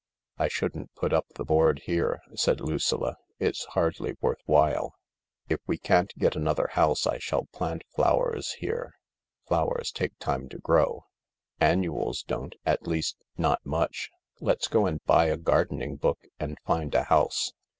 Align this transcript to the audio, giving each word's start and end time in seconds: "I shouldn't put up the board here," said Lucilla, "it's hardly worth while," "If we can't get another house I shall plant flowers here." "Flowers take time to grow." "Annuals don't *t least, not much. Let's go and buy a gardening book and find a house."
"I 0.39 0.47
shouldn't 0.47 0.95
put 0.95 1.13
up 1.13 1.27
the 1.35 1.45
board 1.45 1.83
here," 1.85 2.21
said 2.33 2.59
Lucilla, 2.59 3.17
"it's 3.37 3.65
hardly 3.65 4.15
worth 4.19 4.39
while," 4.47 4.95
"If 5.47 5.59
we 5.67 5.77
can't 5.77 6.11
get 6.17 6.35
another 6.35 6.69
house 6.71 7.05
I 7.05 7.19
shall 7.19 7.45
plant 7.53 7.83
flowers 7.95 8.53
here." 8.53 8.93
"Flowers 9.47 9.91
take 9.91 10.17
time 10.17 10.49
to 10.49 10.57
grow." 10.57 11.05
"Annuals 11.59 12.23
don't 12.23 12.55
*t 12.65 12.77
least, 12.81 13.17
not 13.37 13.63
much. 13.63 14.09
Let's 14.39 14.67
go 14.67 14.87
and 14.87 15.03
buy 15.05 15.25
a 15.25 15.37
gardening 15.37 15.97
book 15.97 16.17
and 16.39 16.57
find 16.65 16.95
a 16.95 17.03
house." 17.03 17.51